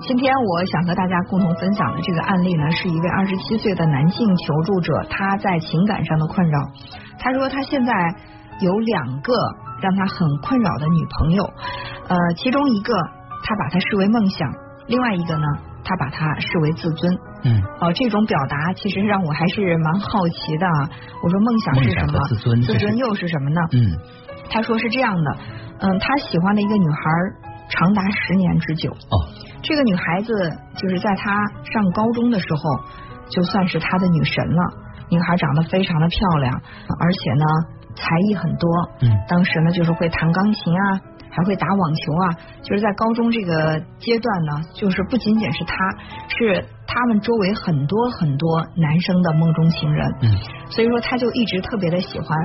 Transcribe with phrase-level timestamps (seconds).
[0.00, 6.58] 今天我想和大家共同分享的这个案例呢，是一位二十七岁的男性求助者，他在情感上的困扰。
[7.18, 7.92] 他说他现在
[8.60, 9.34] 有两个
[9.82, 11.44] 让他很困扰的女朋友，
[12.08, 12.94] 呃，其中一个
[13.44, 14.50] 他把她视为梦想，
[14.86, 15.46] 另外一个呢，
[15.84, 17.18] 他把她视为自尊。
[17.44, 20.66] 嗯，哦，这种表达其实让我还是蛮好奇的。
[21.22, 22.18] 我说梦想是什么？
[22.28, 23.60] 自尊，自尊又是什么呢？
[23.72, 23.92] 嗯，
[24.50, 25.36] 他说是这样的，
[25.80, 27.00] 嗯，他喜欢的一个女孩
[27.68, 28.90] 长达十年之久。
[28.90, 29.16] 哦。
[29.62, 30.32] 这个女孩子
[30.76, 32.80] 就是在她上高中的时候，
[33.28, 34.62] 就算是她的女神了。
[35.08, 36.60] 女孩长得非常的漂亮，
[36.98, 37.44] 而且呢
[37.94, 38.68] 才艺很多。
[39.02, 41.00] 嗯，当时呢就是会弹钢琴啊，
[41.32, 42.24] 还会打网球啊。
[42.62, 45.74] 就是在高中这个阶段呢，就是不仅仅是他，
[46.28, 50.06] 是他们周围很多很多男生的梦中情人。
[50.22, 50.30] 嗯，
[50.70, 52.38] 所以说他就一直特别的喜欢，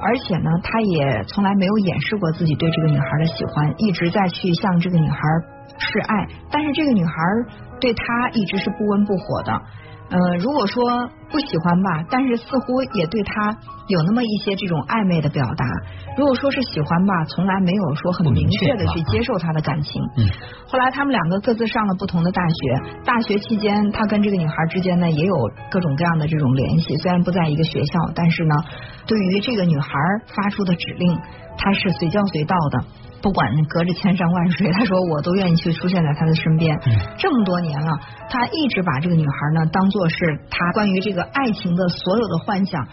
[0.00, 5.18] 而且呢，他也从来没有掩饰过自己对这个女孩的喜欢，一直在去向这个女孩。
[5.80, 7.12] 示爱，但是这个女孩
[7.80, 9.52] 对他一直是不温不火的。
[10.10, 10.82] 呃，如果说
[11.30, 13.56] 不喜欢吧，但是似乎也对他
[13.88, 15.64] 有那么一些这种暧昧的表达。
[16.16, 20.02] 如果说是喜欢吧，从来没有说很明确的去接受他的感情。
[20.16, 20.24] 嗯。
[20.66, 22.56] 后来他们两个各自上了不同的大学，
[23.04, 25.36] 大学期间他跟这个女孩之间呢也有
[25.70, 28.54] 各种各样的这种联系，虽然不在一个学校，但是呢，
[29.06, 29.90] 对于这个女孩
[30.34, 31.18] 发出的指令，
[31.56, 32.84] 他是随叫随到的。
[33.20, 36.78] 不管隔着千山万水，他说我都愿意去出现在他的身边。
[37.18, 37.98] 这么多年了，
[38.30, 42.86] 他一直把这个女孩呢当做是他关于这个爱情的所有的幻想。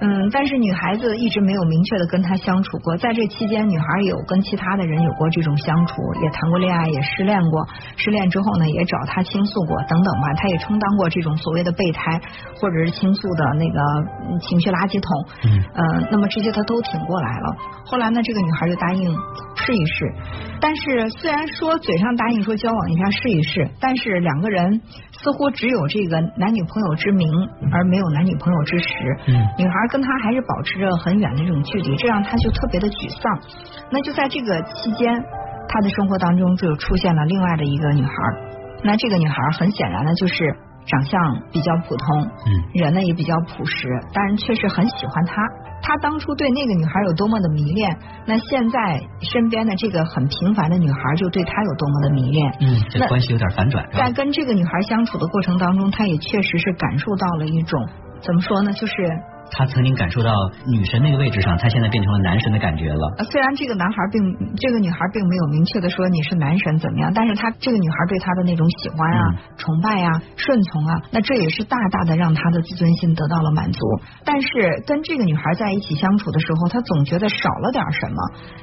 [0.00, 2.96] 嗯，但是女孩子一直没有明确的跟他相处过。
[2.98, 7.66] 在这期间，女孩有跟其他的人有过这种相处，也谈过恋爱，也失恋过。
[7.96, 10.32] 失恋之后呢，也找他倾诉过，等等吧。
[10.36, 12.20] 他也充当过这种所谓的备胎，
[12.60, 15.26] 或者是倾诉的那个情绪垃圾桶。
[15.50, 17.56] 嗯，呃，那么这些他都挺过来了。
[17.84, 19.16] 后来呢，这个女孩就答应。
[19.60, 20.14] 试一试，
[20.62, 24.80] 但是虽然说嘴上答应说交往一下试一试，但是两个人
[25.22, 27.28] 似乎只有这个男女朋友之名，
[27.72, 28.86] 而没有男女朋友之实。
[29.26, 33.40] 嗯，女孩跟他还是保持着很远的这种距离，这让他就特别的沮丧。
[33.90, 35.12] 那就在这个期间，
[35.68, 38.12] 他的生活当中就出现了另外的一个女孩。
[38.84, 40.56] 那这个女孩很显然的就是
[40.88, 45.42] 长相比较普通，嗯，人呢也比较朴实，但是确实很喜欢他。
[45.80, 52.52] 他当初对那个女孩有多么的迷恋，那现在身边的这个很平凡的女孩就对他有多么的迷恋。
[52.60, 53.86] 嗯，这关系有点反转。
[53.92, 57.86] 在跟这个女孩相处的过程当中，他也确实是感受到了一种
[58.20, 58.92] 怎么说呢，就是。
[59.50, 60.32] 他曾经感受到
[60.66, 63.24] 女神那个位置上，他现在变成了男神的感觉了。
[63.30, 64.22] 虽然这个男孩并
[64.56, 69.22] 这个女孩并没有明确的说你是男神怎么样，但是他这个女孩对他的那种喜欢啊、
[69.56, 73.80] 崇拜啊、顺从啊，那这也是大大的让他的自尊心得到了满足。
[74.24, 78.16] 但是跟这个女孩在一起相处的时候，他总觉得少了点什么，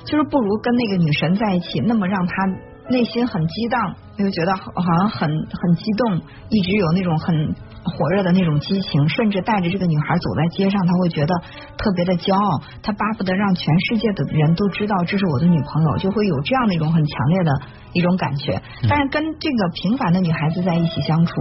[0.06, 2.34] 就是不如跟那个女神在一起那么让他
[2.90, 7.56] 内心很激荡，又觉得好像很很激动，一直有那种很。
[7.86, 11.34] 火热的那种激情，甚至带着这个女孩走在街上，他会觉得
[11.78, 17.52] 特别的骄傲，他巴不得让全世界的人都知道这是我的女朋友，就会有这样的一种很强烈的
[17.94, 18.62] 一种感觉。
[18.90, 21.34] 但是跟这个平凡的女孩子在一起相处，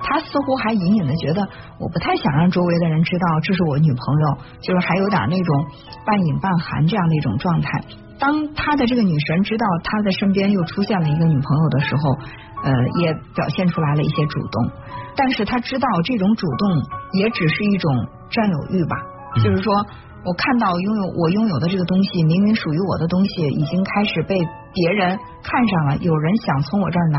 [0.00, 1.42] 他似乎还隐隐的觉得，
[1.80, 5.66] 我不太想让周围的人知道这是我女朋友，就是还有点那种
[6.06, 7.82] 半隐半含这样的一种状态。
[8.20, 12.18] 当他的这个女神知道他的身边又出现了一个女朋友的时候，
[12.62, 14.70] 呃，也表现出来了一些主动。
[15.16, 16.70] 但是他知道这种主动
[17.12, 17.92] 也只是一种
[18.30, 18.96] 占有欲吧，
[19.42, 19.74] 就是说
[20.24, 24.36] 我看到拥有我拥有的这个东西，明明属于我的东西，已经开始被
[24.74, 27.18] 别人看上了，有人想从我这儿拿，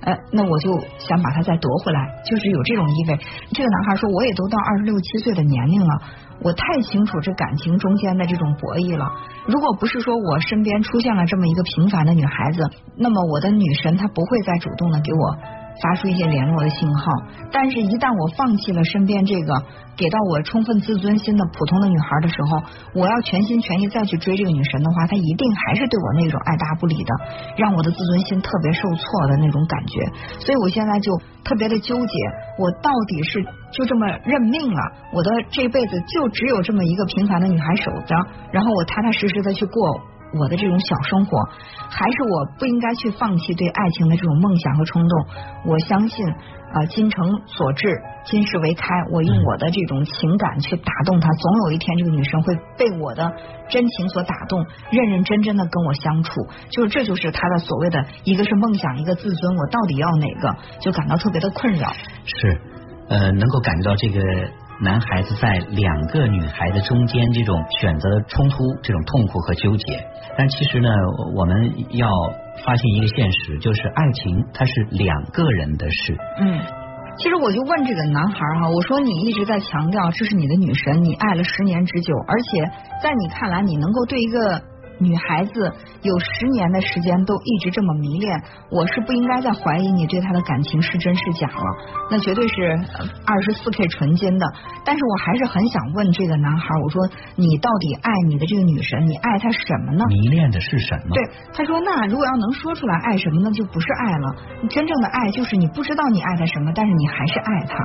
[0.00, 3.18] 呃，那我就想把它再夺回来，就是有这种意味。
[3.52, 6.02] 这个男孩说，我也都到二十六七岁的年龄了，
[6.42, 9.06] 我太清楚这感情中间的这种博弈了。
[9.46, 12.62] 如果不是说我身边出现了这么一个平凡的女孩子，
[12.96, 15.36] 那么我的女神她不会再主动的给我。
[15.80, 17.12] 发出一些联络的信号，
[17.50, 19.54] 但是，一旦我放弃了身边这个
[19.96, 22.62] 给到我充分自尊心的普通的女孩的时候，
[22.94, 27.10] 我要全心全意再去追这个女神的话，她一定还是对我那种爱答不理的，
[27.56, 30.00] 让我的自尊心特别受挫的那种感觉。
[30.40, 31.10] 所以我现在就
[31.44, 32.14] 特别的纠结，
[32.58, 33.42] 我到底是
[33.72, 34.80] 就这么认命了，
[35.12, 38.14] 我的这辈子就只有这么一个平凡的女孩守着，
[38.52, 40.00] 然后我踏踏实实的去过。
[40.38, 41.38] 我的这种小生活，
[41.90, 45.26] 还是我不应该去放弃对爱情的这种梦想和冲动。
[45.66, 46.26] 我相信
[46.72, 48.86] 啊，金诚所至，金石为开。
[49.12, 53.30] 我用我的这种情感去打动她，总有一天这个女生会被我的
[53.68, 56.32] 真情所打动，认认真真的跟我相处。
[56.70, 59.56] 就是这就是她的所谓的一个是梦想，一个自尊。
[59.56, 60.56] 我到底要哪个？
[60.80, 61.92] 就感到特别的困扰。
[62.24, 62.60] 是，
[63.08, 64.20] 呃，能够感觉到这个。
[64.82, 70.04] 男孩子在两个女孩子中间这种选择冲突、这种痛苦和纠结，
[70.36, 70.88] 但其实呢，
[71.36, 72.08] 我们要
[72.64, 76.18] 发现一个现实，就是爱情它是两个人的事。
[76.40, 76.60] 嗯，
[77.16, 82.64] 其实我就问这个男孩哈，我说你一直在强调这是你的女神，你爱了十年之久，而且
[83.02, 84.62] 在你看来，你能够对一个。
[85.02, 85.72] 女孩子
[86.02, 91.64] 有十年的时间都一直这么迷恋，我是不应该再怀疑你对她的感情是真是假了。
[92.10, 92.78] 那绝对是
[93.26, 94.46] 二十四 K 纯金的。
[94.84, 97.02] 但是我还是很想问这个男孩，我说
[97.36, 100.04] 你到底爱你的这个女神，你爱她什么呢？
[100.08, 101.14] 迷恋的是什么？
[101.14, 101.22] 对，
[101.52, 104.34] 他说那如果要能说出来爱什么，那就不是爱了。
[104.68, 107.76] 真正的爱就是你不知道你爱她什么，但是你还是爱她。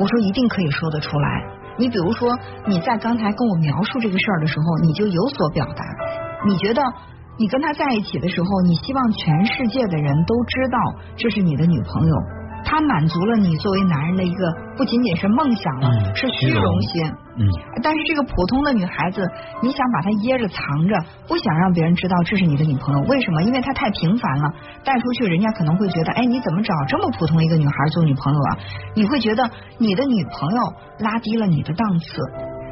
[0.00, 1.44] 我说一定可以说得出来。
[1.78, 2.36] 你比如说
[2.66, 5.84] 你在刚才跟我描述这个事儿的时候，你就有所表达。
[6.46, 6.82] 你觉得
[7.38, 10.78] 你跟他在一起的时候，你希望全世界的人都知道
[11.16, 12.14] 这是你的女朋友，
[12.64, 17.04] 她满足了你作为男人的一个不仅仅是梦想了，是虚荣心。
[17.36, 17.46] 嗯。
[17.82, 19.24] 但是这个普通的女孩子，
[19.62, 20.96] 你想把她掖着藏着，
[21.28, 23.42] 不想让别人知道这是你的女朋友，为什么？
[23.42, 24.52] 因为她太平凡了，
[24.84, 28.58] 带出去人家可能会觉得，哎，你怎么找这么普通一个女孩做女朋友啊？
[28.94, 29.48] 你会觉得
[29.78, 32.06] 你的女朋友拉低了你的档次。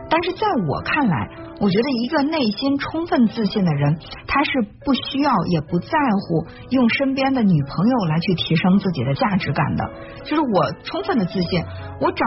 [0.08, 1.28] 但是在我看来，
[1.60, 4.50] 我觉得一个内心充分自信的人，他是
[4.84, 5.88] 不需要也不在
[6.20, 9.90] 乎用身边的女朋友来去提升自己的价值感的。
[10.24, 11.62] 就是我充分的自信，
[12.00, 12.24] 我找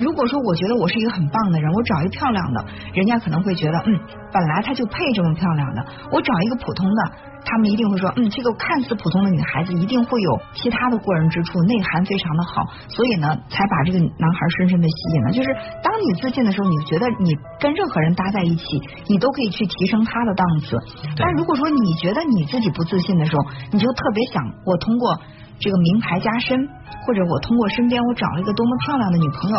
[0.00, 2.64] 如果说我觉得我是一个很棒的人，我找一漂亮的，
[2.94, 4.00] 人家可能会觉得，嗯，
[4.32, 5.84] 本来她就配这么漂亮的。
[6.10, 7.12] 我找一个普通的。
[7.44, 15.32] 他们一定会说，嗯，这个看似普通的女孩子一定会有其他的过人之处，内涵非常的好，所以呢，才把这个男孩深深的吸引了。
[15.32, 15.48] 就是
[15.82, 18.64] 当你自信的时候，你觉得你跟任何人搭在一起，
[19.08, 20.78] 你都可以去提升他的档次。
[21.16, 23.42] 但如果说你觉得你自己不自信的时候，
[23.72, 25.18] 你就特别想我通过。
[25.62, 26.58] 这个名牌加身，
[27.06, 29.56] 或者我通过身边我找了一个多么漂亮的女朋友，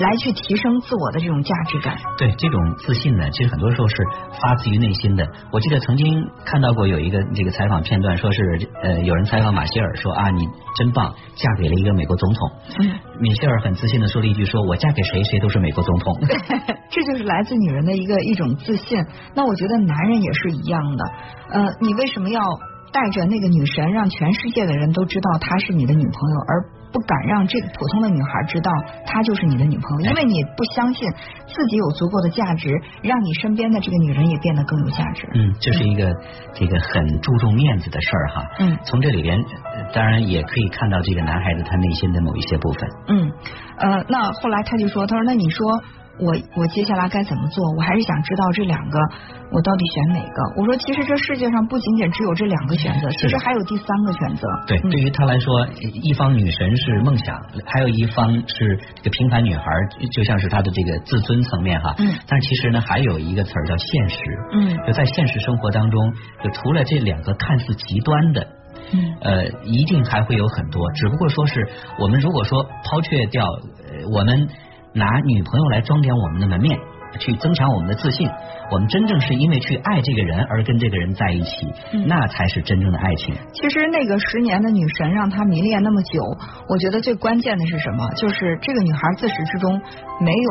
[0.00, 1.94] 来去提升自我的这种价值感。
[2.16, 3.96] 对这种自信呢，其实很多时候是
[4.40, 5.28] 发自于内心的。
[5.52, 6.06] 我记得曾经
[6.46, 10.46] 看到过有一个这个采访片段，说是呃有人采访马歇尔说啊你
[10.78, 12.50] 真棒，嫁给了一个美国总统。
[12.80, 12.88] 嗯，
[13.20, 16.16] 米歇尔很自信的说了一句说我嫁给谁谁都是美国总统。
[16.88, 18.98] 这就是来自女人的一个一种自信。
[19.34, 21.04] 那我觉得男人也是一样的。
[21.50, 22.40] 呃，你为什么要？
[22.94, 26.62] 带着那个女神，让全世界的人都知道她是你的女朋友，而
[26.92, 28.70] 不敢让这个普通的女孩知道
[29.04, 31.10] 她就是你的女朋友，因为你不相信
[31.44, 32.70] 自己有足够的价值，
[33.02, 35.28] 让你身边的这个女人也变得更有价值。
[35.34, 36.14] 嗯，这是一个
[36.54, 38.46] 这个很注重面子的事儿哈。
[38.60, 39.44] 嗯，从这里边
[39.92, 42.88] 当然也可以看到这个男孩子他内心的某一些部分。
[43.08, 43.32] 嗯，
[43.76, 45.66] 呃，那后来他就说，他说那你说。
[46.18, 47.64] 我我接下来该怎么做？
[47.76, 48.98] 我还是想知道这两个，
[49.50, 50.42] 我到底选哪个？
[50.56, 54.46] 我说，其实这世界上不仅仅只有这两个选择，其实还有第三个选择。
[54.66, 55.66] 对，对于他来说，
[56.02, 59.64] 一方女神是梦想，还有一方是这个平凡女孩，
[60.12, 61.92] 就像是他的这个自尊层面哈。
[61.98, 62.14] 嗯。
[62.28, 64.16] 但是其实呢，还有一个词儿叫现实。
[64.52, 64.78] 嗯。
[64.86, 66.12] 就在现实生活当中，
[66.44, 68.46] 就除了这两个看似极端的，
[68.92, 70.92] 嗯，呃，一定还会有很多。
[70.92, 71.68] 只不过说是
[71.98, 73.44] 我们如果说抛却掉
[74.12, 74.48] 我们。
[74.94, 76.78] 拿女朋友来装点我们的门面，
[77.18, 78.28] 去增强我们的自信。
[78.70, 81.66] 我们真正是因为去爱这个人而跟这个人在一起，
[82.06, 83.34] 那才是真正的爱情。
[83.52, 86.22] 其实那个十年的女神让他迷恋那么久，
[86.68, 88.08] 我觉得最关键的是什么？
[88.16, 89.80] 就是这个女孩自始至终
[90.20, 90.50] 没有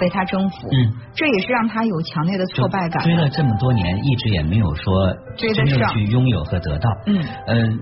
[0.00, 0.68] 被他征服。
[0.72, 3.04] 嗯，这也是让他有强烈的挫败感。
[3.04, 6.90] 追了这么多年，一直也没有说真正去拥有和得到。
[7.06, 7.78] 嗯嗯，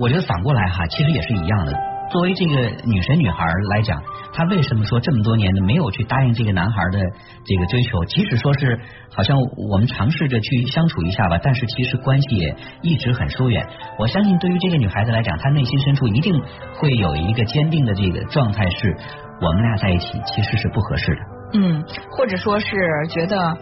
[0.00, 1.91] 我觉得反过来哈，其实也是一样的。
[2.12, 2.54] 作为这个
[2.84, 4.02] 女神女孩来讲，
[4.34, 7.00] 她为什么说这么多年呢没有去答应这个男孩的
[7.42, 8.04] 这个追求？
[8.04, 8.78] 即使说是
[9.10, 9.34] 好像
[9.70, 13.66] 我们尝试着去相处一下吧，但是其实关系也一直很疏远。
[13.98, 16.38] 我相信对于这个女孩子来讲，她内心深处一定
[16.74, 18.94] 会有一个坚定的这个状态，是
[19.40, 21.20] 我们俩在一起其实是不合适的。
[21.54, 22.66] 嗯，或者说是
[23.08, 23.56] 觉得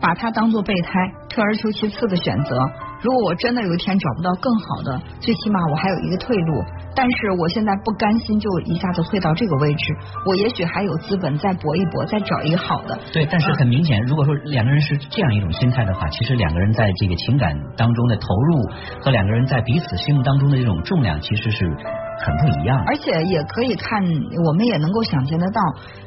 [0.00, 0.92] 把她当做备胎，
[1.28, 2.56] 退而求其次的选择。
[3.06, 6.60] 如果我真的有一天找不到更好的，最起码我还有一个退路。
[6.92, 9.94] 但是我现在不甘心就一下子退到这个位置，
[10.24, 12.98] 我也许还有资本再搏一搏，再找一个好的。
[13.12, 21.76] 对，但是很明显，如果说两个人是这样一种心态的话，其实两个人在这个情感当中的投入和两个人在彼此心目当中的这种重量，其实是。
[22.18, 24.02] 很不一样的，而且也可以看，
[24.46, 25.60] 我们也能够想见得到，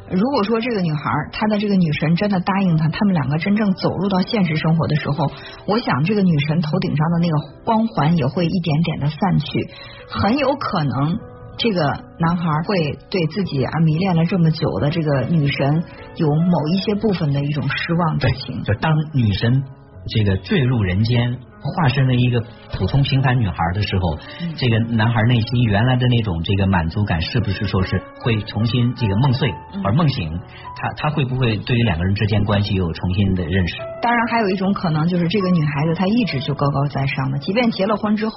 [0.10, 5.29] 如果说这个女孩她的这个女神真的答应她，他们两个真正走入到现实生活的时候，
[5.68, 9.69] 我想这个女神头顶上的那个光环也会一点点的散去，
[10.08, 11.17] 很有可能
[11.58, 11.81] 这个
[12.19, 15.84] 男孩会对自己啊迷恋了这么久的这个女神
[16.15, 18.63] 有某一些部分的一种失望之情。
[18.63, 19.63] 就当女神
[20.08, 21.39] 这个坠入人间。
[21.62, 22.41] 化身为一个
[22.72, 24.17] 普通平凡女孩的时候，
[24.55, 30.30] 这个男孩内心原来的那种这个满足感，是不是说是会重新这个梦碎而梦醒，
[30.76, 33.76] 他他会不会对于两个人之间关系有重新的认识？
[34.02, 38.36] 当然，还有一种可能就是这个女孩子她一直就高高在上的，即便结了婚之后，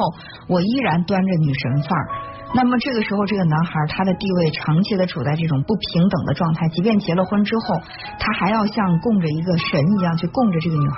[0.48, 2.08] 我依然端着女神范儿。
[2.54, 7.80] 那么这个时候，这个男孩他的地位长期的处在这种不平等的状态，即便结了婚之后，
[8.18, 10.96] 他还要像供着一个神一样去供着这个女孩，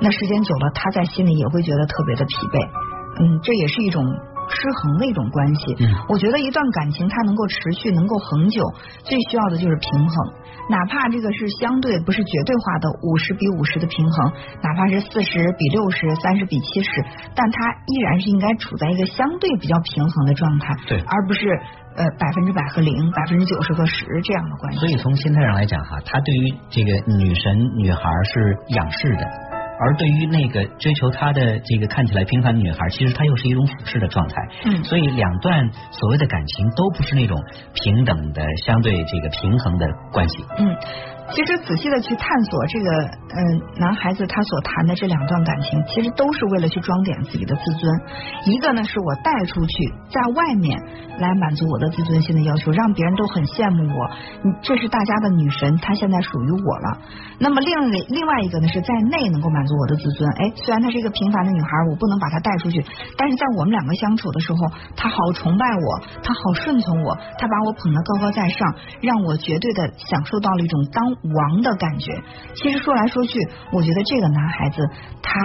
[0.00, 2.68] 那时间久了，他在心里也会觉得特别的疲惫。
[3.20, 4.02] 嗯，这也是一种。
[4.48, 5.76] 失衡的一种关系，
[6.08, 8.62] 我觉得一段感情它能够持续、能够恒久，
[9.04, 10.32] 最需要的就是平衡。
[10.70, 14.32] 哪怕这个是相对不是绝对化的五十比五十的平衡，
[14.62, 21.48] 哪怕是四十比六十、三十比七十，但它依然是应该处在一个相对比较平衡的状态，对，而不是
[21.96, 24.78] 呃百分之百和零、百分之九十和十这样的关系。
[24.78, 28.00] 所以从心态上来讲哈，他对于这个女神女孩
[28.32, 29.53] 是仰视的。
[29.80, 34.34] 而对于那个追求他的这个看起来平凡的女孩，其实她又是一种俯视的状态。
[34.64, 37.36] 嗯，所以两段所谓的感情都不是那种
[37.74, 40.44] 平等的、相对这个平衡的关系。
[40.58, 40.76] 嗯。
[41.32, 48.00] 其实仔细的去探索这个嗯男孩子他所谈的这两段感情，其实都是为了去装点自己的自尊。
[48.44, 50.78] 一个呢是我带出去，在外面
[51.18, 54.10] 来满足我的自尊心的要求，让别人都很羡慕我。
[54.60, 56.98] 这是大家的女神，她现在属于我了。
[57.40, 60.30] 那么另另外一个呢是在内能够满足我的自尊。
[60.36, 62.84] 哎，虽然她是一个平凡的女孩，我不能把她带出去，
[63.16, 64.58] 但是在我们两个相处的时候，
[64.94, 71.13] 她好崇拜我，她好顺从我，她把我捧得高高在上，让我绝对的享受到了一种当。
[71.22, 72.12] 王的感觉，
[72.54, 73.38] 其实说来说去，
[73.72, 74.82] 我觉得这个男孩子
[75.22, 75.40] 他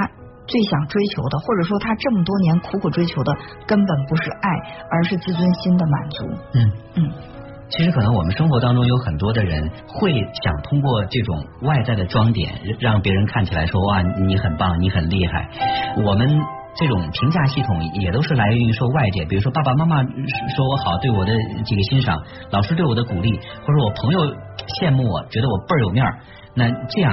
[0.47, 3.33] 最想追求的，或者说他这么多年苦苦追求的，
[3.67, 4.49] 根本不是爱，
[4.91, 6.25] 而是自尊心的满足。
[6.53, 7.11] 嗯嗯，
[7.69, 10.11] 其实可能我们生活当中有很多的人会
[10.43, 15.49] 想通过这种外在的装点，让别人看起来说哇你很棒，你很厉害。
[16.03, 16.27] 我们。
[16.75, 21.33] 这种评价系统也都是来源于说外界，比如说爸爸妈妈说我好，对我的
[21.65, 24.19] 这个欣赏，老师对我的鼓励，或者我朋友
[24.77, 26.19] 羡慕我，觉得我倍儿有面儿，
[26.53, 27.11] 那这样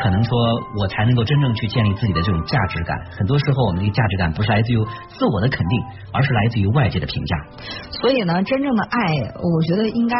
[0.00, 0.32] 可能说
[0.80, 2.96] 我才能够真正去建立自己的这种价值感。
[3.16, 5.82] 很多时候，我们的价值感不是来自于自我的肯定，
[6.12, 7.36] 而是来自于外界的评价。
[8.02, 8.98] 所以呢，真正的爱，
[9.36, 10.16] 我觉得应该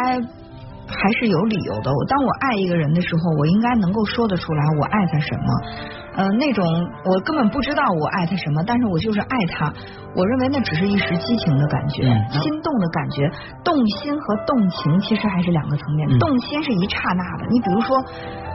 [0.87, 1.91] 还是有理由的。
[1.91, 5.47] 我当我爱一个人的时候，我应该能够说得出来，我爱他什么。
[6.15, 6.63] 呃，那种
[7.03, 9.73] 我根本不知道我爱他什么，但是我就是爱他。
[10.15, 13.29] 我认为那只是一时激情的感觉，心动的感觉。
[13.63, 17.47] 动心和动情其实还是两个层面，动心是一刹那的。
[17.51, 17.95] 你比如说。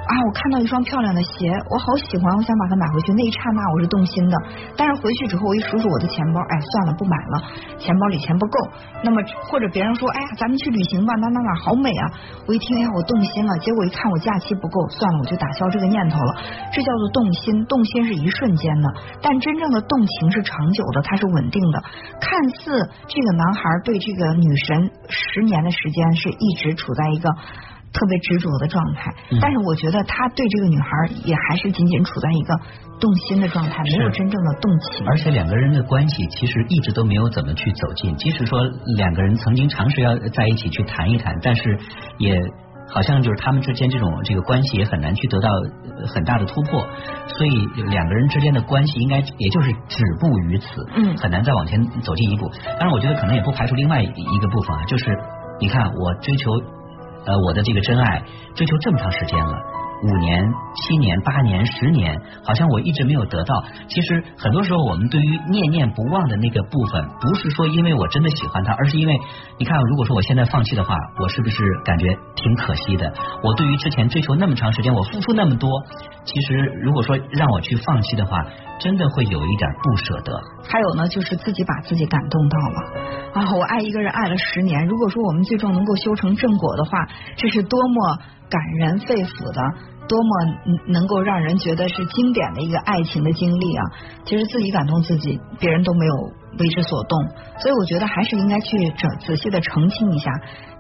[0.01, 3.13] 啊，我看到一双漂亮的鞋，我好喜欢，我想把它买回去。
[3.13, 4.35] 那一刹那我是动心的，
[4.75, 7.35] 但是回去之后我一数数我的钱包，哎，算了，不买了，
[7.79, 8.59] 钱包里钱不够。
[9.05, 12.11] 那么或者别人说，哎呀，咱们去旅行吧，哪哪哪好美啊！
[12.49, 13.57] 我一听，哎呀，我动心了。
[13.59, 16.35] 结果一看我假期不够，算了，我就打消这个念头了。
[16.73, 18.89] 这叫做动心，动心是一瞬间的，
[19.23, 21.83] 但真正的动情是长久的，它是稳定的。
[22.21, 22.31] 看
[22.61, 27.29] 似这个男孩对这个女神十年的时间是一直处在一个。
[27.93, 30.87] 特别执着的状态，但是我觉得他对这个女孩
[31.25, 32.55] 也还是仅仅处在一个
[33.01, 35.05] 动心的状态，没有真正的动情。
[35.09, 38.61] 而且两个人的关系其实一直都没有怎么去走近，即使说
[38.97, 41.77] 两个人曾经尝试要在一起去谈一谈，但是
[42.19, 42.41] 也
[42.91, 45.49] 好像就是他们之间这种这个关系也很难去得到
[46.15, 46.87] 很大的突破，
[47.29, 52.51] 所以两个人之间的关系应该也就是止步于此，嗯，很难再往前走进一步。
[52.79, 55.17] 当然，我觉得可能也不排除另外一个部分啊，就是
[55.61, 56.51] 你看我追求。
[57.27, 58.23] 呃，我的这个真爱，
[58.55, 59.53] 追求这么长时间了，
[60.03, 63.65] 五年、七年、八年、十年，好像我一直没有得到。
[63.89, 69.19] 其实很多时候，我们对于念念不忘的那个部分，不是说因为我真的喜欢他，而是因为
[69.59, 73.13] 你看，如果说我现在放弃的话，我是不是感觉挺可惜的？
[73.43, 75.71] 我对于之前追求那么长时间，我付出那么多，
[76.25, 78.45] 其实如果说让我去放弃的话。
[78.81, 80.33] 真的会有一点不舍得。
[80.67, 82.81] 还有呢，就是自己把自己感动到了
[83.35, 83.55] 啊！
[83.55, 89.61] 我爱一个人爱了十年，如果说我们最终能够修成正果的话，这是多么感人肺腑的，
[90.11, 90.31] 多么
[90.89, 93.85] 能够让人觉得是经典的一个爱情的经历啊！
[94.25, 96.15] 其实自己感动自己，别人都没有
[96.59, 97.17] 为之所动，
[97.59, 100.33] 所以我觉得还是应该去仔仔细的澄清一下，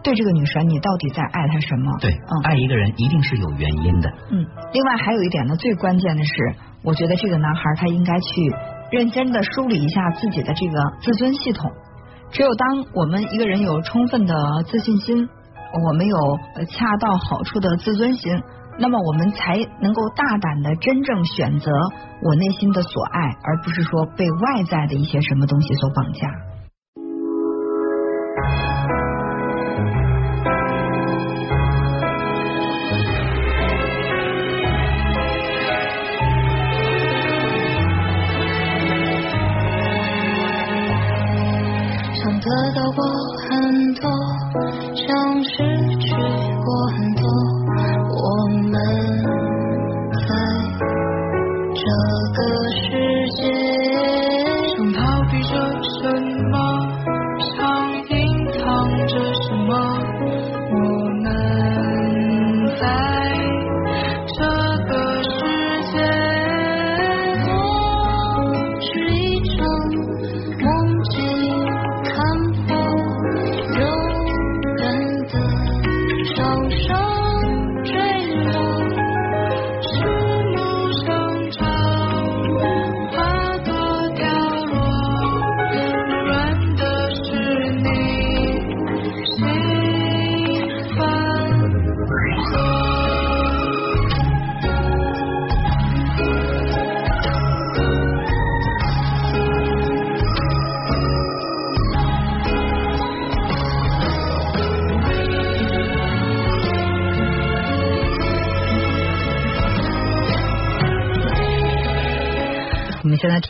[0.02, 1.96] 对这个女神，你到底在爱她什么？
[2.00, 4.10] 对，嗯，爱一个人一定是有原因的。
[4.32, 6.34] 嗯，另外还有一点呢，最关键的是。
[6.82, 8.54] 我觉得这个男孩他应该去
[8.90, 11.70] 认真的梳理一下自己的这个自尊系统。
[12.30, 14.34] 只有当我们一个人有充分的
[14.64, 15.28] 自信心，
[15.84, 16.16] 我们有
[16.64, 18.32] 恰到好处的自尊心，
[18.78, 21.70] 那么我们才能够大胆的真正选择
[22.22, 26.28] 我内心的所爱，而不是说被外在的一些什么东西所绑架。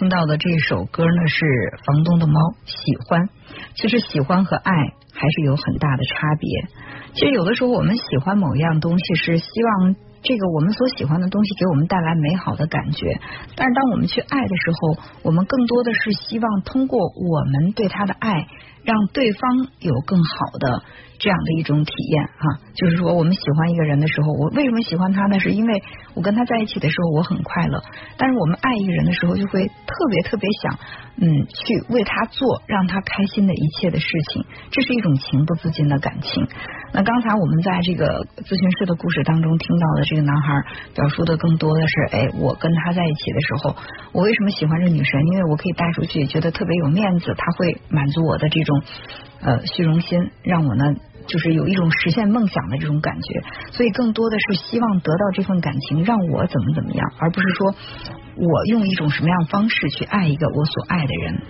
[0.00, 1.45] 听到的这首歌呢是
[1.85, 3.28] 房东的猫，喜欢。
[3.75, 6.49] 其实喜欢和爱还是有很大的差别。
[7.12, 13.20] 其实有的时候我们喜欢某一样东西，是希望这个我们所喜欢的东西给我们带来美好的感觉。
[13.56, 18.46] 但是当我们去爱的时候，我们更多的是希望通过我们对他的爱，
[18.84, 20.82] 让对方有更好的。
[21.20, 25.38] 这样的一种体验哈，就是说我们喜欢一个人的时候，我为什么喜欢他呢？
[25.38, 25.82] 是因为
[26.14, 27.78] 我跟他在一起的时候我很快乐。
[28.16, 30.78] 但是我们爱一个人的时候，就会特别特别想，
[31.16, 34.46] 嗯，去为他做让他开心的一切的事情。
[34.70, 36.48] 这是一种情不自禁的感情。
[36.92, 40.62] 那刚才我们在这个咨询室的故事当中听到的这个男孩
[40.94, 43.76] 表述的更多的是，哎，我跟他在一起的时候，
[44.12, 45.26] 我为什么喜欢这女神？
[45.26, 48.82] 因为我可以带出去，觉得特别有面子，他会满足我的这种
[49.42, 50.85] 呃虚荣心，让我呢。
[51.26, 57.73] 就是有一种实现梦想的这种感觉，所以更多的是希望得到这份感情，让我怎么怎么样，而不是说
[58.35, 61.40] 我用一种什么样方式去爱一个我所爱的人。